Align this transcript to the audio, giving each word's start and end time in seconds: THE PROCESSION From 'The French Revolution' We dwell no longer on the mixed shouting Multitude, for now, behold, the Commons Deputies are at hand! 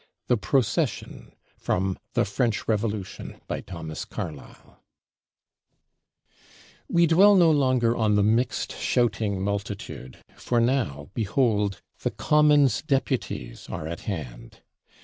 THE 0.29 0.35
PROCESSION 0.35 1.33
From 1.59 1.99
'The 2.15 2.25
French 2.25 2.67
Revolution' 2.67 3.39
We 6.89 7.05
dwell 7.05 7.35
no 7.35 7.51
longer 7.51 7.95
on 7.95 8.15
the 8.15 8.23
mixed 8.23 8.71
shouting 8.75 9.43
Multitude, 9.43 10.17
for 10.35 10.59
now, 10.59 11.11
behold, 11.13 11.83
the 11.99 12.09
Commons 12.09 12.81
Deputies 12.81 13.69
are 13.69 13.87
at 13.87 13.99
hand! 14.09 14.63